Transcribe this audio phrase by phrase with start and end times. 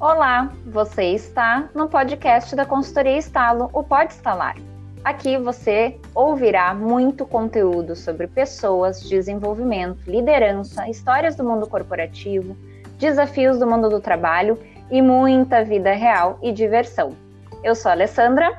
[0.00, 4.56] Olá, você está no podcast da Consultoria Estalo, o Pode Estalar.
[5.02, 12.56] Aqui você ouvirá muito conteúdo sobre pessoas, desenvolvimento, liderança, histórias do mundo corporativo,
[12.96, 14.56] desafios do mundo do trabalho
[14.88, 17.16] e muita vida real e diversão.
[17.64, 18.56] Eu sou a Alessandra.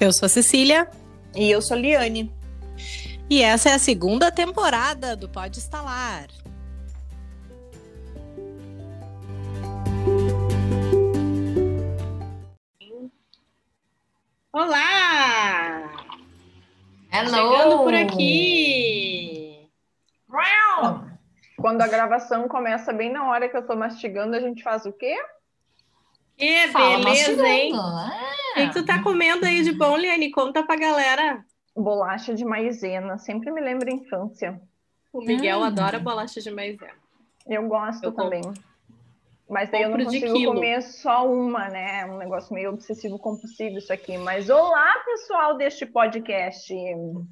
[0.00, 0.88] Eu sou a Cecília.
[1.34, 2.32] E eu sou a Liane.
[3.28, 6.28] E essa é a segunda temporada do Pode Estalar.
[14.52, 15.92] Olá!
[17.12, 17.30] Hello!
[17.30, 19.70] Chegando por aqui!
[21.56, 24.92] Quando a gravação começa bem na hora que eu tô mastigando, a gente faz o
[24.92, 25.16] quê?
[26.36, 27.70] Que Fala beleza, hein?
[27.72, 28.10] mastigando.
[28.10, 30.32] O que, que tu tá comendo aí de bom, Liane?
[30.32, 31.44] Conta pra galera.
[31.76, 34.60] Bolacha de maisena, sempre me lembra a infância.
[35.12, 35.64] O Miguel Hum.
[35.64, 36.92] adora bolacha de maisena.
[37.46, 38.52] Eu gosto Eu compro.
[39.50, 42.02] Mas daí eu não Compro consigo comer só uma, né?
[42.02, 44.16] É um negócio meio obsessivo compulsivo isso aqui.
[44.16, 46.72] Mas olá, pessoal deste podcast.
[46.72, 47.26] O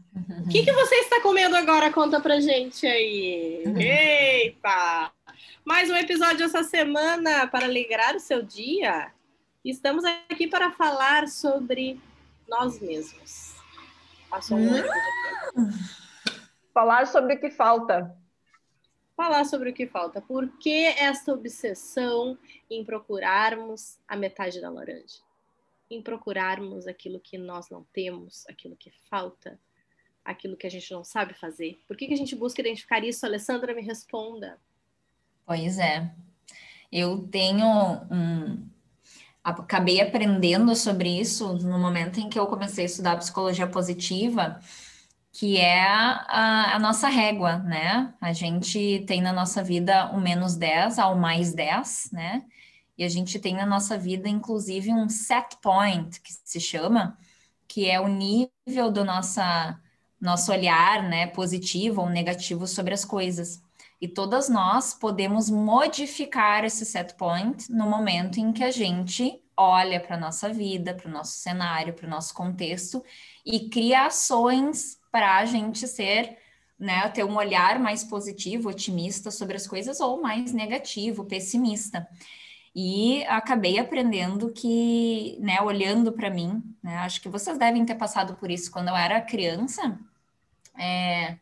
[0.50, 1.92] que, que você está comendo agora?
[1.92, 3.62] Conta pra gente aí.
[3.78, 5.12] Eita!
[5.64, 9.12] Mais um episódio essa semana para alegrar o seu dia.
[9.64, 12.00] Estamos aqui para falar sobre
[12.48, 13.54] nós mesmos.
[14.28, 14.88] Passou um aqui.
[16.74, 18.12] Falar sobre o que falta.
[19.18, 20.20] Falar sobre o que falta.
[20.20, 22.38] Por que essa obsessão
[22.70, 25.16] em procurarmos a metade da laranja?
[25.90, 29.58] Em procurarmos aquilo que nós não temos, aquilo que falta,
[30.24, 31.80] aquilo que a gente não sabe fazer.
[31.88, 33.26] Por que, que a gente busca identificar isso?
[33.26, 34.56] Alessandra, me responda.
[35.44, 36.14] Pois é.
[36.92, 37.66] Eu tenho
[38.12, 38.68] um.
[39.42, 44.60] Acabei aprendendo sobre isso no momento em que eu comecei a estudar psicologia positiva,
[45.32, 48.14] que é a, a nossa régua, né?
[48.20, 52.44] A gente tem na nossa vida o menos 10 ao mais 10, né?
[52.96, 57.16] E a gente tem na nossa vida, inclusive, um set point, que se chama,
[57.68, 59.78] que é o nível do nossa,
[60.20, 63.62] nosso olhar, né, positivo ou negativo sobre as coisas.
[64.00, 70.00] E todas nós podemos modificar esse set point no momento em que a gente olha
[70.00, 73.04] para a nossa vida, para o nosso cenário, para o nosso contexto
[73.44, 76.36] e cria ações para a gente ser,
[76.78, 82.06] né, ter um olhar mais positivo, otimista sobre as coisas ou mais negativo, pessimista.
[82.74, 88.34] E acabei aprendendo que, né, olhando para mim, né, acho que vocês devem ter passado
[88.36, 89.98] por isso quando eu era criança.
[90.78, 91.36] É,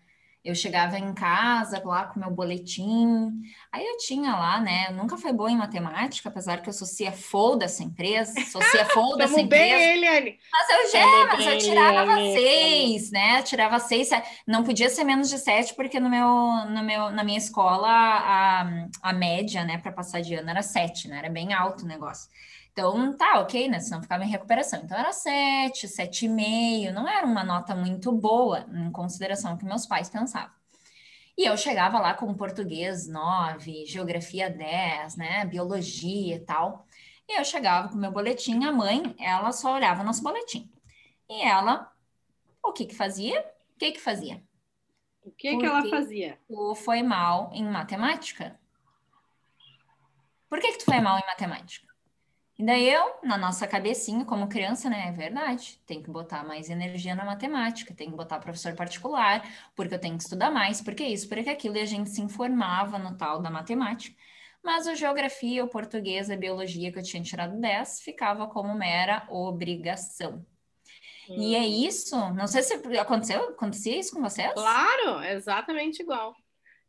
[0.46, 3.32] eu chegava em casa lá com meu boletim,
[3.72, 4.90] aí eu tinha lá, né?
[4.90, 9.34] Nunca foi boa em matemática, apesar que eu sou CFO dessa empresa, sou CFO dessa
[9.34, 9.74] bem, empresa.
[9.74, 10.38] hein, Eliane?
[10.52, 13.42] Mas eu já, mas eu bem, tirava Eliane, seis, né?
[13.42, 14.42] Tirava seis, sete.
[14.46, 16.28] não podia ser menos de sete, porque no meu,
[16.70, 18.66] no meu, na minha escola a,
[19.02, 21.18] a média, né, para passar de ano era sete, né?
[21.18, 22.30] Era bem alto o negócio.
[22.78, 23.80] Então, tá, ok, né?
[23.80, 24.82] Senão ficava em recuperação.
[24.82, 29.56] Então, era sete, sete e meio, não era uma nota muito boa, em consideração ao
[29.56, 30.54] que meus pais pensavam.
[31.38, 35.46] E eu chegava lá com português 9, geografia 10, né?
[35.46, 36.86] Biologia e tal.
[37.26, 40.70] E eu chegava com meu boletim, a mãe, ela só olhava o nosso boletim.
[41.30, 41.90] E ela,
[42.62, 43.40] o que que fazia?
[43.74, 44.44] O que que fazia?
[45.22, 46.38] O que, Por que ela fazia?
[46.46, 48.60] Tu foi mal em matemática?
[50.46, 51.86] Por que que tu foi mal em matemática?
[52.58, 55.08] E daí eu, na nossa cabecinha, como criança, né?
[55.08, 59.42] É verdade, tem que botar mais energia na matemática, tem que botar professor particular,
[59.74, 62.98] porque eu tenho que estudar mais, porque isso, porque aquilo, e a gente se informava
[62.98, 64.16] no tal da matemática.
[64.64, 69.26] Mas o geografia, o português, a biologia, que eu tinha tirado 10, ficava como mera
[69.28, 70.44] obrigação.
[71.28, 74.52] E é isso, não sei se aconteceu, acontecia isso com vocês?
[74.52, 76.34] Claro, é exatamente igual.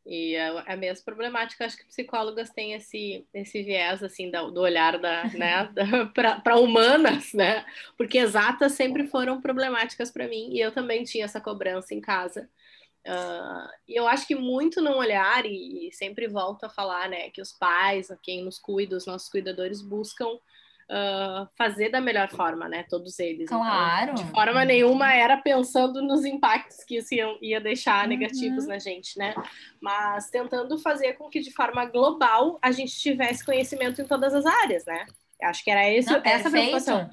[0.10, 4.62] E é a mesma problemática, acho que psicólogas têm esse, esse viés assim do, do
[4.62, 5.70] olhar da, né,
[6.42, 7.66] para humanas, né?
[7.98, 12.50] Porque exatas sempre foram problemáticas para mim e eu também tinha essa cobrança em casa.
[13.06, 17.30] Uh, e eu acho que muito não olhar e, e sempre volto a falar, né,
[17.30, 20.40] que os pais, quem nos cuida, os nossos cuidadores buscam
[20.90, 22.84] uh, fazer da melhor forma, né?
[22.90, 23.48] Todos eles.
[23.50, 24.12] Claro.
[24.12, 28.10] Então, de forma nenhuma era pensando nos impactos que isso ia, ia deixar Uhum.
[28.10, 29.34] negativos na gente, né?
[29.82, 34.46] Mas tentando fazer com que de forma global a gente tivesse conhecimento em todas as
[34.46, 35.06] áreas, né?
[35.44, 37.10] Acho que era esse, Não, essa a preocupação.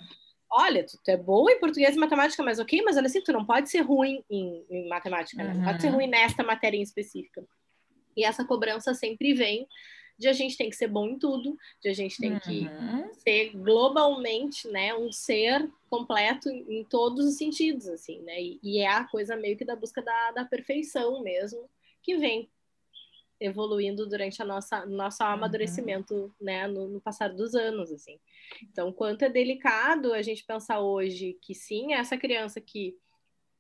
[0.50, 3.32] Olha, tu, tu é boa em português e matemática, mas ok, mas olha assim, tu
[3.32, 5.53] não pode ser ruim em, em matemática, né?
[5.53, 5.94] Não pode ser Uhum.
[5.97, 7.44] ruim nesta matéria em específica.
[8.17, 9.67] E essa cobrança sempre vem
[10.19, 13.12] de a gente tem que ser bom em tudo, de a gente tem que Uhum.
[13.14, 18.78] ser globalmente, né, um ser completo em, em todos os sentidos, assim, né, e, e
[18.78, 21.69] é a coisa meio que da busca da, da perfeição mesmo,
[22.02, 22.49] que vem
[23.40, 25.31] evoluindo durante a nossa nosso Uhum.
[25.31, 28.19] amadurecimento, né, no, no passar dos anos, assim.
[28.62, 32.96] Então, quanto é delicado a gente pensar hoje que sim, essa criança que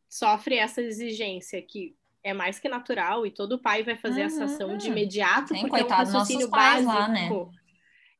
[0.08, 4.44] sofre essa exigência que é mais que natural e todo pai vai fazer essa Uhum.
[4.46, 6.88] ação de imediato Sim, porque é um coitado dos nossos raciocínio básico.
[6.92, 7.28] lá, né?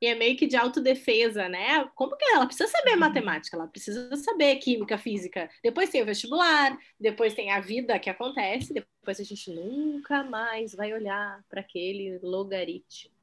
[0.03, 1.89] E é meio que de autodefesa, né?
[1.95, 2.73] Como que ela precisa Uhum.
[2.77, 5.49] saber matemática, ela precisa saber química, física.
[5.62, 10.75] Depois tem o vestibular, depois tem a vida que acontece, depois a gente nunca mais
[10.75, 13.15] vai olhar para aquele logaritmo.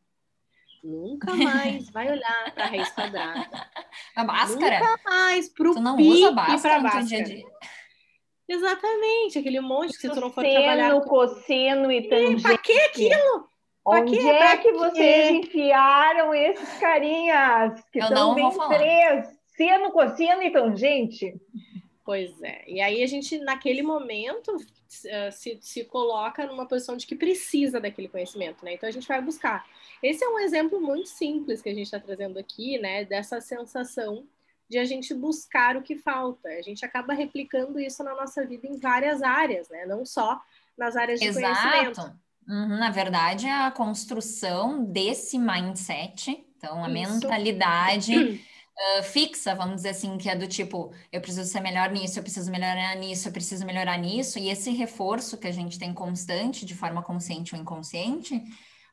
[0.84, 3.70] Nunca mais vai olhar para a raiz quadrada.
[4.16, 4.80] A Bhaskara.
[4.80, 7.44] Nunca mais Tu não pi e para a Bhaskara.
[8.54, 10.90] Exatamente, aquele monte que se tu não for trabalhar...
[10.90, 12.42] Seno, cosseno e tangente.
[12.44, 13.48] Pra que aquilo?
[13.84, 14.28] Pra Onde quê?
[14.28, 14.78] é Pra que quê?
[14.78, 17.82] vocês enfiaram esses carinhas?
[17.92, 18.78] Que não bem vou falar.
[18.78, 19.28] três.
[19.56, 21.34] Seno, cosseno e tangente.
[22.04, 22.64] Pois é.
[22.68, 24.56] E aí a gente, naquele momento,
[25.06, 28.74] eh, se, se coloca numa posição de que precisa daquele conhecimento, né?
[28.74, 29.66] Então a gente vai buscar.
[30.02, 33.06] Esse é um exemplo muito simples que a gente está trazendo aqui, né?
[33.06, 34.26] Dessa sensação
[34.72, 36.48] de a gente buscar o que falta.
[36.48, 39.86] A gente acaba replicando isso na nossa vida em várias áreas, né?
[39.86, 40.42] Não só
[40.78, 42.00] nas áreas de conhecimento.
[42.00, 42.20] Exato.
[42.48, 46.94] Uhum, na verdade, é a construção desse mindset, então a Isso.
[46.94, 52.18] mentalidade uh, fixa, vamos dizer assim, que é do tipo, eu preciso ser melhor nisso,
[52.18, 55.94] eu preciso melhorar nisso, eu preciso melhorar nisso, e esse reforço que a gente tem
[55.94, 58.42] constante, de forma consciente ou inconsciente,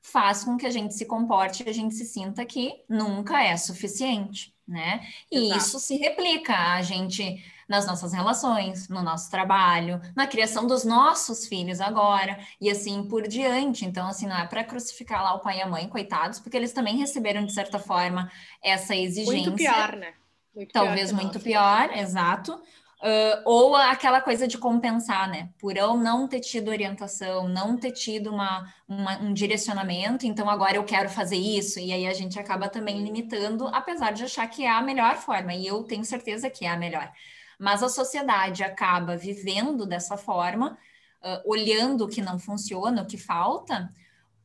[0.02, 3.56] faz com que a gente se comporte e a gente se sinta que nunca é
[3.56, 5.00] suficiente, né?
[5.30, 5.58] E Exato.
[5.58, 11.46] isso se replica a gente nas nossas relações, no nosso trabalho, na criação dos nossos
[11.46, 13.84] filhos agora e assim por diante.
[13.84, 16.72] Então, assim, não é para crucificar lá o pai e a mãe, coitados, porque eles
[16.72, 18.30] também receberam de certa forma
[18.62, 19.50] essa exigência.
[19.50, 20.14] Muito pior, né?
[20.54, 22.60] Muito Talvez pior muito pior, exato.
[23.00, 25.50] Ah, ou aquela coisa de compensar, né?
[25.58, 30.76] Por eu não ter tido orientação, não ter tido uma, uma- um direcionamento, então agora
[30.76, 34.64] eu quero fazer isso, e aí a gente acaba também limitando, apesar de achar que
[34.64, 37.12] é a melhor forma, e eu tenho certeza que é a melhor.
[37.58, 40.76] Mas a sociedade acaba vivendo dessa forma,
[41.22, 43.92] ah, olhando o que não funciona, o que falta,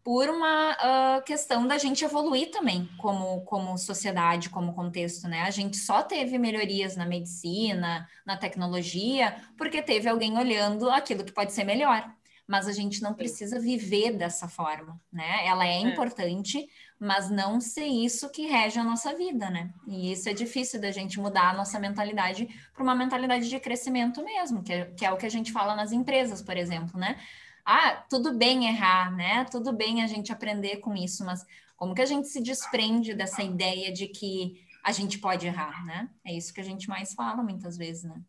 [0.04, 5.44] por uma ah, questão da gente evoluir também como, como sociedade, como contexto, né?
[5.44, 11.32] A gente só teve melhorias na medicina, na tecnologia, porque teve alguém olhando aquilo que
[11.32, 12.12] pode ser melhor.
[12.46, 15.48] Mas a gente não precisa viver dessa forma, né?
[15.48, 15.80] Ela é, É.
[15.80, 16.68] importante,
[17.00, 19.72] mas não ser isso que rege a nossa vida, né?
[19.88, 24.22] E isso é difícil da gente mudar a nossa mentalidade para uma mentalidade de crescimento
[24.22, 27.18] mesmo, que é, que é o que a gente fala nas empresas, por exemplo, né?
[27.66, 29.46] Ah, tudo bem errar, né?
[29.46, 31.46] Tudo bem a gente aprender com isso, mas
[31.78, 36.10] como que a gente se desprende dessa ideia de que a gente pode errar, né?
[36.26, 38.22] É isso que a gente mais fala muitas vezes, né?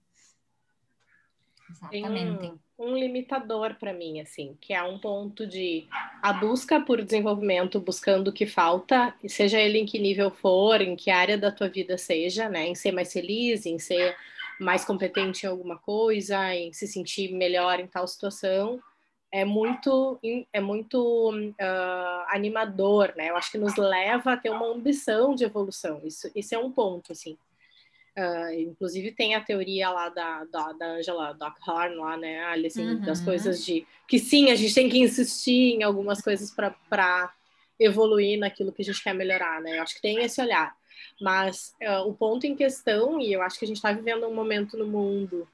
[1.91, 2.61] Tem Exatamente.
[2.79, 5.89] um, um limitador para mim, assim, que é um ponto de
[6.23, 10.95] a busca por desenvolvimento, buscando o que falta, seja ele em que nível for, em
[10.95, 12.69] que área da tua vida seja, né?
[12.69, 14.17] Em ser mais feliz, em ser
[14.61, 18.81] mais competente em alguma coisa, em se sentir melhor em tal situação,
[19.35, 20.17] é muito,
[20.53, 23.31] é muito ah, animador, né?
[23.31, 26.01] Eu acho que nos leva a ter uma ambição de evolução.
[26.05, 27.37] Isso, isso é um ponto, assim.
[28.17, 32.97] Ah, inclusive tem a teoria lá da, da, da Angela Dockhorn lá, né, Ali, assim,
[32.99, 33.25] das Uhum.
[33.25, 37.35] coisas de que sim, a gente tem que insistir em algumas coisas para
[37.81, 39.79] evoluir naquilo que a gente quer melhorar, né?
[39.79, 40.77] Eu acho que tem esse olhar.
[41.21, 44.35] Mas ah, o ponto em questão, e eu acho que a gente está vivendo um
[44.35, 45.49] momento no mundo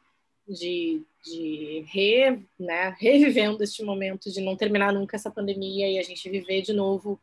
[0.46, 6.02] de, de re, né, revivendo este momento de não terminar nunca essa pandemia e a
[6.02, 7.20] gente viver de novo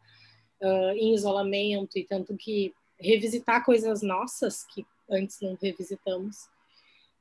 [0.62, 6.36] ah, em isolamento e tanto que revisitar coisas nossas que antes não revisitamos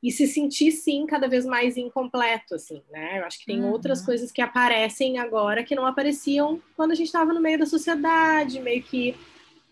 [0.03, 3.19] e se sentir sim cada vez mais incompleto assim, né?
[3.19, 3.73] Eu acho que tem Uhum.
[3.73, 7.67] outras coisas que aparecem agora que não apareciam quando a gente estava no meio da
[7.67, 9.17] sociedade, meio que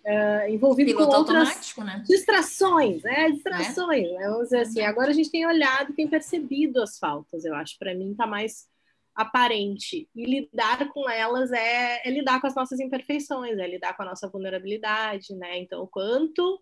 [0.07, 2.03] ah, envolvido Piloto com outras automático, né?
[2.07, 3.31] distrações, né?
[3.31, 4.29] Distrações, né?
[4.29, 4.83] Vamos dizer assim.
[4.83, 7.79] Agora a gente tem olhado e tem percebido as faltas, eu acho.
[7.79, 8.69] Para mim tá mais
[9.15, 10.09] aparente.
[10.15, 14.07] E lidar com elas é, é lidar com as nossas imperfeições, é lidar com a
[14.07, 15.59] nossa vulnerabilidade, né?
[15.59, 16.61] Então, o quanto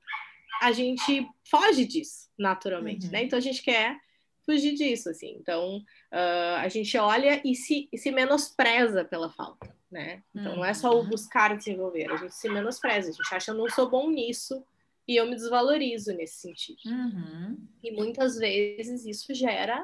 [0.60, 3.12] a gente foge disso, naturalmente, Uhum.
[3.12, 3.22] né?
[3.24, 3.96] Então, a gente quer
[4.44, 5.36] fugir disso, assim.
[5.40, 10.22] Então, ah, a gente olha e se, e se menospreza pela falta, né?
[10.34, 11.08] Então, não é só o Uhum.
[11.10, 14.64] buscar desenvolver, a gente se menospreza, a gente acha eu não sou bom nisso
[15.06, 16.78] e eu me desvalorizo nesse sentido.
[16.86, 17.58] Uhum.
[17.82, 19.78] E muitas vezes isso gera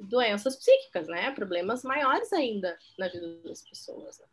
[0.00, 1.30] doenças psíquicas, né?
[1.30, 4.18] Problemas maiores ainda na vida das pessoas.
[4.18, 4.24] né?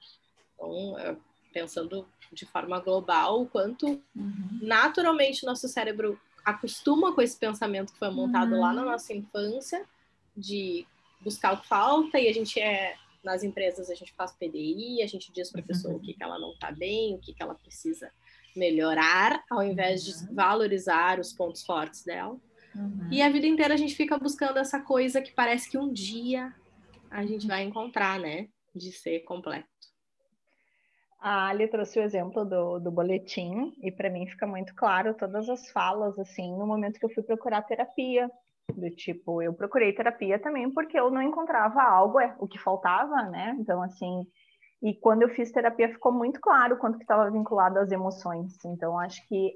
[0.56, 1.16] Então, eh,
[1.54, 4.60] pensando de forma global, o quanto Uhum.
[4.62, 8.90] naturalmente nosso cérebro acostuma com esse pensamento que foi montado lá na Uhum.
[8.92, 9.86] nossa infância,
[10.36, 10.88] de
[11.20, 15.08] buscar o que falta, e a gente é nas empresas a gente faz PDI, a
[15.08, 17.44] gente diz para a pessoa o que, que ela não está bem, o que, que
[17.44, 18.12] ela precisa
[18.56, 20.36] melhorar, ao invés de Uhum.
[20.36, 22.38] valorizar os pontos fortes dela.
[22.76, 23.10] Uhum.
[23.12, 26.54] E a vida inteira a gente fica buscando essa coisa que parece que um dia
[27.10, 28.48] a gente vai encontrar, né?
[28.74, 29.68] De ser completo.
[31.20, 35.48] A Ali trouxe o exemplo do, do boletim, e para mim fica muito claro todas
[35.50, 38.30] as falas, assim, no momento que eu fui procurar terapia.
[38.70, 43.24] Do tipo, eu procurei terapia também porque eu não encontrava algo, é o que faltava,
[43.30, 43.56] né?
[43.60, 44.26] Então, assim,
[44.82, 48.64] e quando eu fiz terapia ficou muito claro quanto que estava vinculado às emoções.
[48.66, 49.54] Então, acho que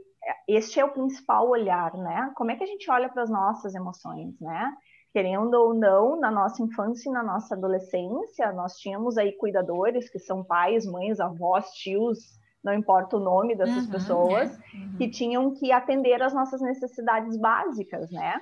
[0.47, 2.31] este é o principal olhar, né?
[2.35, 4.71] Como é que a gente olha para as nossas emoções, né?
[5.13, 10.19] Querendo ou não, na nossa infância e na nossa adolescência, nós tínhamos aí cuidadores que
[10.19, 12.19] são pais, mães, avós, tios,
[12.63, 14.57] não importa o nome dessas Uhum, pessoas, né?
[14.73, 14.97] Uhum.
[14.97, 18.41] que tinham que atender às nossas necessidades básicas, né?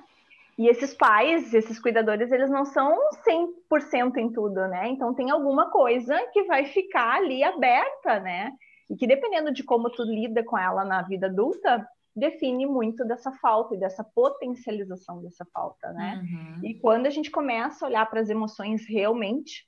[0.56, 2.96] E esses pais, esses cuidadores, eles não são
[3.26, 4.88] 100% em tudo, né?
[4.88, 8.52] Então tem alguma coisa que vai ficar ali aberta, né?
[8.88, 13.32] E que dependendo de como tu lida com ela na vida adulta, define muito dessa
[13.32, 16.22] falta e dessa potencialização dessa falta, né?
[16.22, 16.60] Uhum.
[16.62, 19.66] E quando a gente começa a olhar para as emoções realmente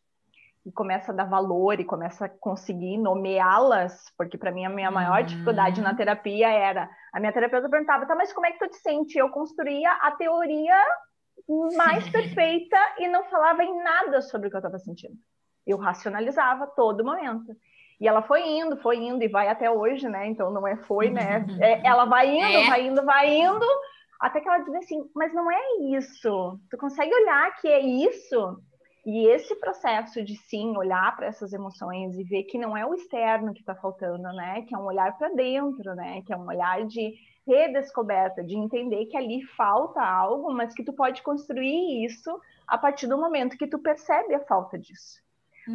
[0.67, 4.91] e começa a dar valor e começa a conseguir nomeá-las, porque para mim a minha
[4.91, 5.27] maior Uhum.
[5.27, 8.77] dificuldade na terapia era a minha terapeuta perguntava, tá, mas como é que tu te
[8.79, 9.17] sente?
[9.17, 10.77] Eu construía a teoria
[11.77, 15.15] mais perfeita e não falava em nada sobre o que eu estava sentindo.
[15.67, 17.55] Eu racionalizava todo momento.
[18.01, 20.27] E ela foi indo, foi indo e vai até hoje, né?
[20.27, 21.47] Então não é foi, né?
[21.61, 22.67] É, ela vai indo, É.
[22.69, 23.67] vai indo, vai indo,
[24.21, 25.61] até que ela diz assim, mas não é
[25.97, 26.59] isso.
[26.71, 28.59] Tu consegue olhar que é isso?
[29.09, 32.93] E esse processo de sim olhar para essas emoções e ver que não é o
[32.93, 34.63] externo que está faltando, né?
[34.63, 36.23] Que é um olhar para dentro, né?
[36.27, 37.15] Que é um olhar de
[37.47, 43.07] redescoberta, de entender que ali falta algo, mas que tu pode construir isso a partir
[43.07, 45.25] do momento que tu percebe a falta disso.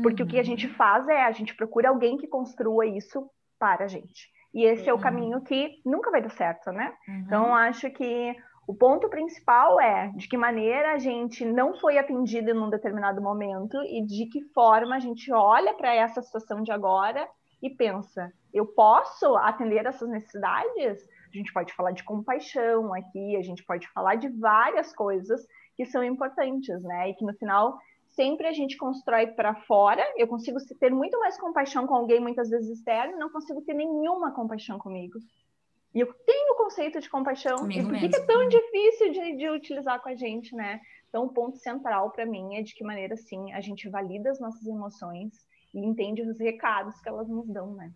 [0.04, 3.86] Porque o que a gente faz é a gente procura alguém que construa isso para
[3.86, 4.30] a gente.
[4.54, 5.02] E esse é o Uhum.
[5.02, 6.94] caminho que nunca vai dar certo, né?
[7.08, 7.24] Uhum.
[7.26, 8.36] Então, acho que
[8.72, 13.22] o ponto principal é de que maneira a gente não foi atendido em um determinado
[13.22, 17.28] momento e de que forma a gente olha para essa situação de agora
[17.62, 21.06] e pensa: eu posso atender essas necessidades?
[21.34, 25.86] A gente pode falar de compaixão aqui, a gente pode falar de várias coisas que
[25.86, 27.10] são importantes, né?
[27.10, 27.78] E que no final
[28.16, 30.02] sempre a gente constrói para fora.
[30.16, 34.32] Eu consigo ter muito mais compaixão com alguém, muitas vezes externo, não consigo ter nenhuma
[34.32, 35.20] compaixão comigo.
[35.94, 37.58] E eu tenho o conceito de compaixão.
[37.58, 40.80] Comigo e por que, que é tão difícil de, de utilizar com a gente, né?
[41.10, 44.40] Então, o ponto central para mim é de que maneira, sim, a gente valida as
[44.40, 45.34] nossas emoções
[45.74, 47.92] e entende os recados que elas nos dão, né?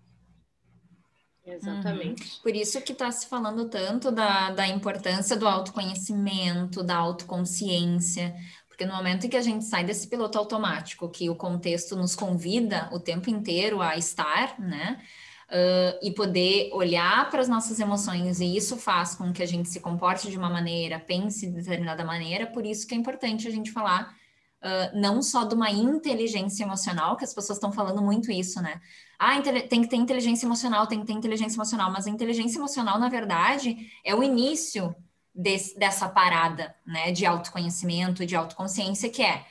[1.46, 2.42] Exatamente.
[2.42, 8.36] Por isso que está se falando tanto da, da importância do autoconhecimento, da autoconsciência,
[8.68, 12.16] porque no momento em que a gente sai desse piloto automático, que o contexto nos
[12.16, 15.02] convida o tempo inteiro a estar, né?
[15.46, 19.70] Uh, e poder olhar para as nossas emoções, e isso faz com que a gente
[19.70, 23.52] se comporte de uma maneira, pense de determinada maneira, por isso que é importante a
[23.52, 24.16] gente falar
[24.64, 28.82] uh, não só de uma inteligência emocional, que as pessoas estão falando muito isso, né?
[29.20, 33.00] Ah, tem que ter inteligência emocional, tem que ter inteligência emocional, mas a inteligência emocional,
[33.00, 34.96] na verdade, é o início
[35.34, 39.46] desse, dessa parada, né, de autoconhecimento, de autoconsciência, que é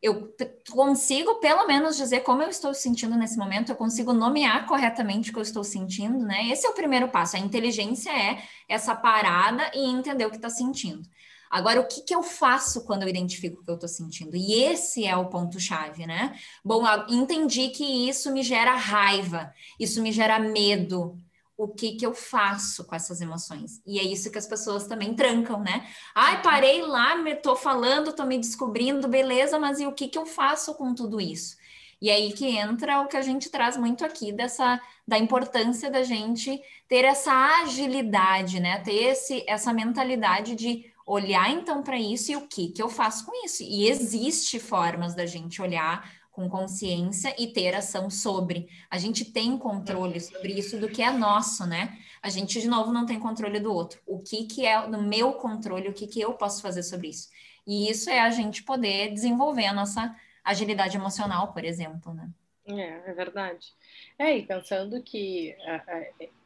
[0.00, 0.32] eu
[0.70, 5.32] consigo pelo menos dizer como eu estou sentindo nesse momento, eu consigo nomear corretamente o
[5.32, 6.48] que eu estou sentindo, né?
[6.48, 7.36] Esse é o primeiro passo.
[7.36, 11.02] A inteligência é essa parada e entender o que está sentindo.
[11.50, 14.36] Agora, o que, que eu faço quando eu identifico o que eu estou sentindo?
[14.36, 16.38] E esse é o ponto-chave, né?
[16.64, 21.18] Bom, entendi que isso me gera raiva, isso me gera medo.
[21.58, 23.82] O que, que eu faço com essas emoções?
[23.84, 25.86] E é isso que as pessoas também trancam, né?
[26.14, 30.16] Ai, parei lá, me tô falando, tô me descobrindo, beleza, mas e o que, que
[30.16, 31.56] eu faço com tudo isso?
[32.00, 36.04] E aí que entra o que a gente traz muito aqui dessa da importância da
[36.04, 38.78] gente ter essa agilidade, né?
[38.78, 43.26] Ter esse, essa mentalidade de olhar então para isso e o que que eu faço
[43.26, 43.64] com isso.
[43.64, 46.08] E existe formas da gente olhar
[46.38, 48.68] com consciência e ter ação sobre.
[48.88, 51.98] A gente tem controle sobre isso do que é nosso, né?
[52.22, 54.00] A gente de novo não tem controle do outro.
[54.06, 57.28] O que que é no meu controle, o que que eu posso fazer sobre isso?
[57.66, 60.14] E isso é a gente poder desenvolver a nossa
[60.44, 62.30] agilidade emocional, por exemplo, né?
[62.68, 63.72] É, é verdade.
[64.16, 65.56] É, e pensando que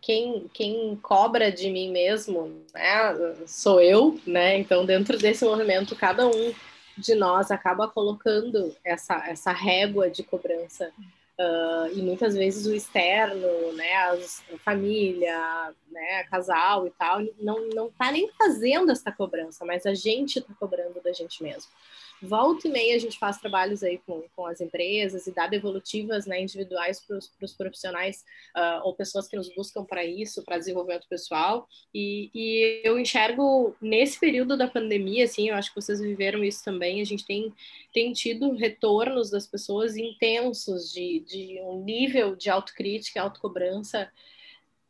[0.01, 4.57] quem, quem cobra de mim mesmo né, sou eu, né?
[4.59, 6.55] Então, dentro desse movimento, cada um
[6.97, 10.91] de nós acaba colocando essa, essa régua de cobrança.
[11.39, 17.91] Uh, e muitas vezes o externo, né, a família, né, casal e tal, não, não
[17.91, 21.71] tá nem fazendo essa cobrança, mas a gente tá cobrando da gente mesmo.
[22.23, 26.25] Volta e meia a gente faz trabalhos aí com, com as empresas e dá devolutivas
[26.25, 28.25] né, individuais para os profissionais
[28.57, 31.69] uh, ou pessoas que nos buscam para isso, para desenvolvimento pessoal.
[31.93, 36.65] E, e, eu enxergo nesse período da pandemia, assim, eu acho que vocês viveram isso
[36.65, 37.53] também, a gente tem,
[37.93, 44.11] tem tido retornos das pessoas intensos de, de um nível de autocrítica, autocobrança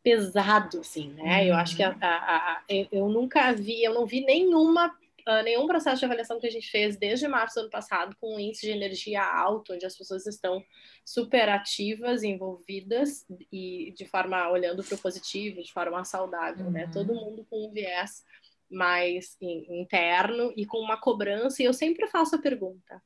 [0.03, 1.49] pesado, assim, né?
[1.49, 1.97] Eu acho que a, uhum.
[2.01, 2.61] a, a,
[2.91, 4.93] eu nunca vi, eu não vi nenhuma
[5.27, 8.35] uh, nenhum processo de avaliação que a gente fez desde março do ano passado com
[8.35, 10.63] um índice de energia alto, onde as pessoas estão
[11.05, 16.83] super ativas, envolvidas e de forma olhando para o positivo, de forma saudável, né?
[16.83, 16.87] uhum.
[16.87, 16.91] né?
[16.93, 18.23] Todo mundo com um viés
[18.69, 21.61] mais interno e com uma cobrança.
[21.61, 23.01] E eu sempre faço a pergunta: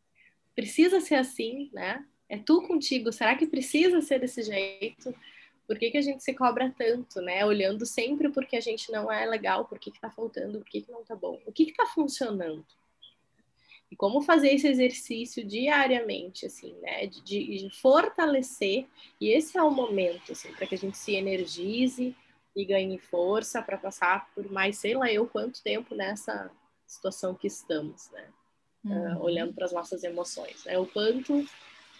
[0.55, 2.05] precisa ser assim, né?
[2.29, 3.11] É tu contigo?
[3.11, 5.13] Será que precisa ser desse jeito?
[5.67, 7.45] Por que, que a gente se cobra tanto, né?
[7.45, 10.81] Olhando sempre porque a gente não é legal, por que, que tá faltando, por que,
[10.81, 12.65] que não tá bom, o que que tá funcionando.
[13.91, 17.07] E como fazer esse exercício diariamente, assim, né?
[17.07, 18.85] De, de fortalecer,
[19.19, 22.15] e esse é o momento, assim, para que a gente se energize
[22.55, 26.49] e ganhe força para passar por mais, sei lá eu, quanto tempo nessa
[26.85, 28.27] situação que estamos, né?
[28.85, 29.17] Ah, uhum.
[29.17, 30.77] Uh, olhando para as nossas emoções, né?
[30.79, 31.45] O quanto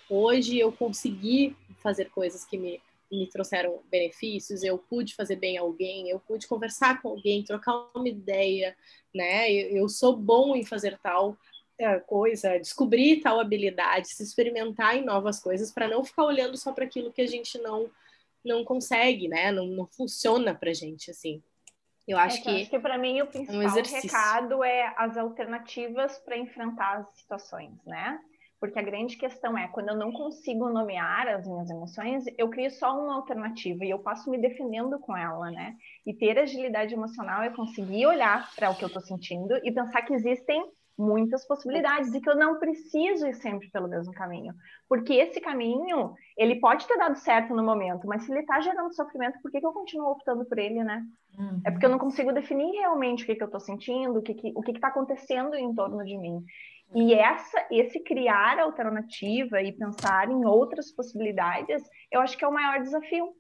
[0.10, 5.62] hoje eu consegui fazer coisas que me me trouxeram benefícios, eu pude fazer bem a
[5.62, 8.76] alguém, eu pude conversar com alguém, trocar uma ideia,
[9.14, 9.52] né?
[9.52, 11.38] Eu, eu sou bom em fazer tal
[11.78, 16.74] é, coisa, descobrir tal habilidade, se experimentar em novas coisas, para não ficar olhando só
[16.74, 17.90] para aquilo que a gente não
[18.46, 19.52] não consegue, né?
[19.52, 21.44] Não, não funciona para gente assim.
[22.08, 26.18] Eu acho é, que, que para mim o principal é um recado é as alternativas
[26.20, 28.20] para enfrentar as situações, né?
[28.60, 32.72] Porque a grande questão é, quando eu não consigo nomear as minhas emoções, eu crio
[32.72, 35.76] só uma alternativa e eu passo me defendendo com ela, né?
[36.06, 40.02] E ter agilidade emocional é conseguir olhar para o que eu estou sentindo e pensar
[40.02, 40.64] que existem
[40.98, 44.54] muitas possibilidades e que eu não preciso ir sempre pelo mesmo caminho.
[44.90, 48.96] Porque esse caminho, ele pode ter dado certo no momento, mas se ele está gerando
[48.96, 51.04] sofrimento, por que, que eu continuo optando por ele, né?
[51.38, 51.62] Uhum.
[51.64, 54.32] É porque eu não consigo definir realmente o que, que eu estou sentindo, o que
[54.32, 56.44] está o que que tá acontecendo em torno de mim.
[56.96, 62.54] E essa, esse criar alternativa e pensar em outras possibilidades, eu acho que é o
[62.54, 63.36] maior desafio.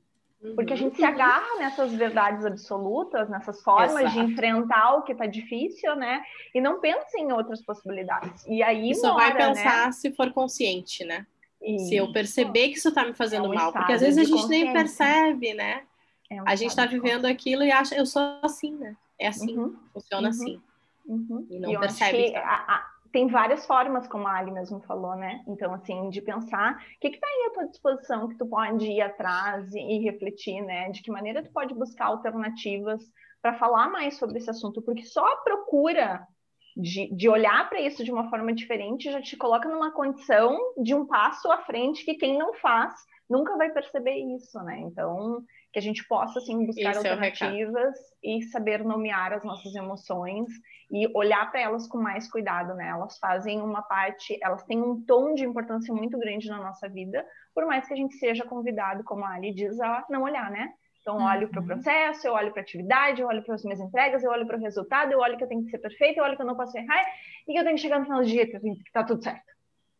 [0.55, 0.81] Porque a uhum.
[0.83, 4.13] gente se agarra nessas verdades absolutas, nessas formas Exato.
[4.13, 6.21] de enfrentar o que está difícil, né?
[6.53, 8.45] E não pensa em outras possibilidades.
[8.45, 9.91] E aí e só mora, vai pensar né?
[9.91, 11.25] se for consciente, né?
[11.59, 11.79] E...
[11.79, 14.23] Se eu perceber que isso está me fazendo é um mal, porque às vezes a
[14.23, 15.81] gente nem percebe, né?
[16.29, 18.95] É um a gente está vivendo aquilo e acha, eu sou assim, né?
[19.17, 19.75] É assim, uhum.
[19.91, 20.29] funciona uhum.
[20.29, 20.61] assim.
[21.07, 21.47] Uhum.
[21.49, 22.35] E não e percebe.
[22.35, 25.43] A, a, tem várias formas, como a Ali mesmo falou, né?
[25.47, 29.01] Então, assim, de pensar o que está aí à tua disposição que tu pode ir
[29.01, 30.91] atrás e, e refletir, né?
[30.91, 33.01] De que maneira tu pode buscar alternativas
[33.41, 36.27] para falar mais sobre esse assunto, porque só a procura
[36.75, 40.93] de, de olhar para isso de uma forma diferente já te coloca numa condição de
[40.93, 42.93] um passo à frente que quem não faz
[43.27, 44.79] nunca vai perceber isso, né?
[44.81, 49.43] Então, que a gente possa assim buscar Esse é alternativas é e saber nomear as
[49.43, 50.47] nossas emoções
[50.89, 52.89] e olhar para elas com mais cuidado, né?
[52.89, 57.25] Elas fazem uma parte, elas têm um tom de importância muito grande na nossa vida,
[57.53, 60.73] por mais que a gente seja convidado, como a Ali diz, a não olhar, né?
[61.01, 61.67] Então, eu olho para o uhum.
[61.67, 64.57] processo, eu olho para a atividade, eu olho para as minhas entregas, eu olho para
[64.57, 66.57] o resultado, eu olho que eu tenho que ser perfeito, eu olho que eu não
[66.57, 67.01] posso errar
[67.47, 69.45] e que eu tenho que chegar no final do dia que está tudo certo.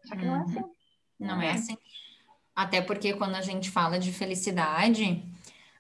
[0.04, 0.44] Só que não é uhum.
[0.44, 0.64] assim.
[1.18, 1.78] Não é assim.
[2.54, 5.24] Até porque quando a gente fala de felicidade,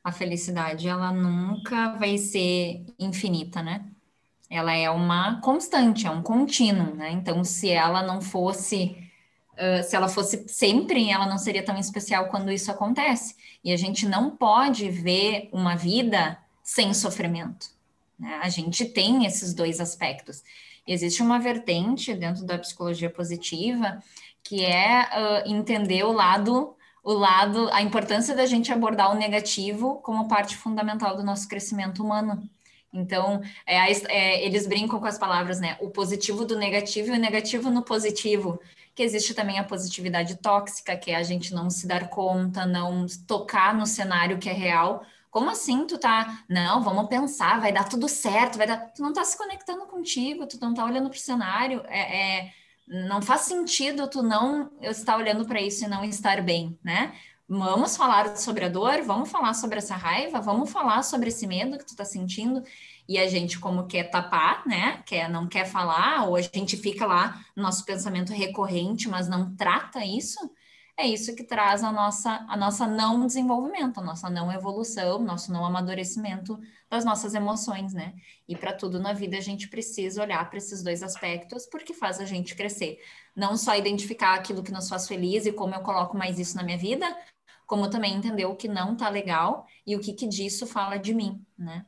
[0.08, 3.86] a felicidade ela nunca vai ser infinita, né?
[4.50, 7.12] Ela é uma constante, é um contínuo, né?
[7.12, 8.96] Então, se ela não fosse,
[9.52, 13.36] uh, se ela fosse sempre, ela não seria tão especial quando isso acontece.
[13.62, 17.68] E a gente não pode ver uma vida sem sofrimento.
[18.18, 18.40] Né?
[18.42, 20.42] A gente tem esses dois aspectos.
[20.88, 24.02] Existe uma vertente dentro da psicologia positiva
[24.42, 26.77] que é uh, entender o lado
[27.08, 32.04] o lado, a importância da gente abordar o negativo como parte fundamental do nosso crescimento
[32.04, 32.44] humano.
[32.92, 33.78] Então, é,
[34.10, 35.78] é, eles brincam com as palavras, né?
[35.80, 38.60] O positivo do negativo e o negativo no positivo.
[38.94, 43.06] Que existe também a positividade tóxica, que é a gente não se dar conta, não
[43.26, 45.02] tocar no cenário que é real.
[45.32, 46.44] Como assim tu tá?
[46.50, 48.80] Não, vamos pensar, vai dar tudo certo, vai dar.
[48.94, 51.82] Tu não tá se conectando contigo, tu não tá olhando para o cenário.
[51.88, 52.54] É, é
[52.88, 57.14] não faz sentido tu não estar olhando para isso e não estar bem, né?
[57.50, 61.78] Vamos falar sobre a dor, vamos falar sobre essa raiva, vamos falar sobre esse medo
[61.78, 62.62] que tu tá sentindo.
[63.08, 65.02] E a gente, como quer tapar, né?
[65.06, 69.56] Quer, não quer falar, ou a gente fica lá no nosso pensamento recorrente, mas não
[69.56, 70.40] trata isso,
[70.98, 75.52] é isso que traz a nossa, a nossa não desenvolvimento, a nossa não evolução, nosso
[75.54, 78.16] não amadurecimento das nossas emoções, né?
[78.48, 82.20] E para tudo na vida a gente precisa olhar para esses dois aspectos porque faz
[82.20, 83.00] a gente crescer.
[83.36, 86.64] Não só identificar aquilo que nos faz feliz e como eu coloco mais isso na
[86.64, 87.06] minha vida,
[87.68, 91.14] como também entender o que não tá legal e o que, que disso fala de
[91.14, 91.86] mim, né?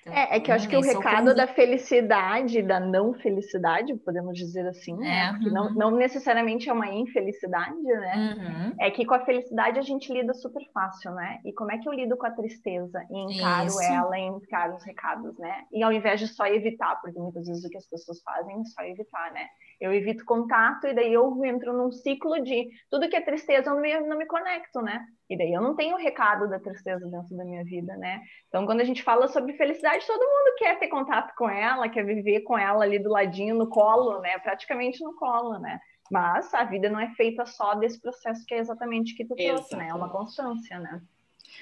[0.00, 4.36] Então, é, é, que eu acho que o recado da felicidade, da não felicidade, podemos
[4.36, 5.26] dizer assim, né?
[5.26, 5.52] É, uhum.
[5.52, 8.34] não, não necessariamente é uma infelicidade, né?
[8.36, 8.74] Uhum.
[8.80, 11.40] É que com a felicidade a gente lida super fácil, né?
[11.44, 13.82] E como é que eu lido com a tristeza e encaro Isso.
[13.82, 15.64] ela e encaro os recados, né?
[15.70, 18.64] E ao invés de só evitar, porque muitas vezes o que as pessoas fazem é
[18.64, 19.46] só evitar, né?
[19.80, 23.74] Eu evito contato e daí eu entro num ciclo de tudo que é tristeza eu
[23.74, 25.04] não me, não me conecto, né?
[25.28, 28.20] E daí eu não tenho o recado da tristeza dentro da minha vida, né?
[28.48, 32.04] Então, quando a gente fala sobre felicidade, todo mundo quer ter contato com ela, quer
[32.04, 34.38] viver com ela ali do ladinho, no colo, né?
[34.40, 35.80] Praticamente no colo, né?
[36.10, 39.76] Mas a vida não é feita só desse processo que é exatamente que tu trouxe,
[39.76, 39.88] né?
[39.88, 41.00] É uma constância, né?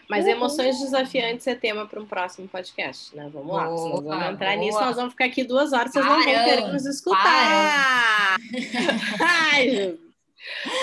[0.09, 0.33] Mas uhum.
[0.33, 3.29] emoções desafiantes é tema para um próximo podcast, né?
[3.33, 3.67] Vamos lá.
[3.67, 4.65] Boa, nós vamos entrar boa.
[4.65, 8.37] nisso, nós vamos ficar aqui duas horas, vocês não vão querer nos escutar.
[9.21, 9.99] Ai,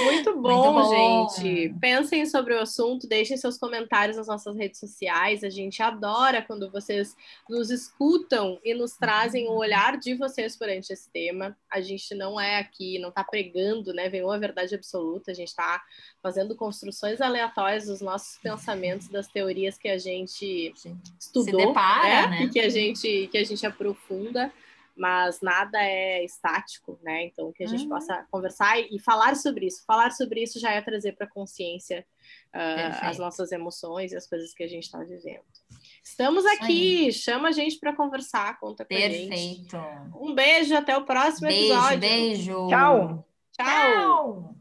[0.04, 1.74] muito bom, Muito bom, gente.
[1.80, 5.44] Pensem sobre o assunto, deixem seus comentários nas nossas redes sociais.
[5.44, 7.16] A gente adora quando vocês
[7.50, 11.58] nos escutam e nos trazem o olhar de vocês perante esse tema.
[11.72, 14.10] A gente não é aqui, não está pregando, né?
[14.10, 15.32] Vem uma verdade absoluta.
[15.32, 15.82] A gente está
[16.22, 20.74] fazendo construções aleatórias dos nossos pensamentos, das teorias que a gente
[21.20, 22.40] estudou, depara, né?
[22.42, 22.50] né?
[22.52, 24.52] que a gente que a gente aprofunda
[24.96, 27.26] mas nada é estático, né?
[27.26, 27.90] Então, que a gente uhum.
[27.90, 29.84] possa conversar e, falar sobre isso.
[29.86, 32.06] Falar sobre isso já é trazer para a consciência
[32.54, 35.44] uh, as nossas emoções e as coisas que a gente está vivendo.
[36.04, 39.34] Estamos aqui, chama a gente para conversar, conta com Perfeito.
[39.34, 39.76] a gente.
[40.16, 42.00] Um beijo, até o próximo beijo, episódio.
[42.00, 43.26] Beijo, Tchau.
[43.52, 43.66] Tchau.
[43.66, 44.56] Tchau.